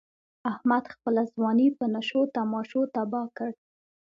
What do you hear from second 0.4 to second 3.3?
احمد خپله ځواني په نشو تماشو تباه